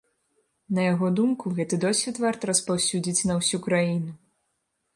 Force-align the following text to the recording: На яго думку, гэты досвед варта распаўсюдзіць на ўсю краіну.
На 0.77 0.85
яго 0.93 1.09
думку, 1.19 1.45
гэты 1.59 1.79
досвед 1.85 2.15
варта 2.25 2.49
распаўсюдзіць 2.53 3.25
на 3.33 3.39
ўсю 3.43 3.57
краіну. 3.69 4.11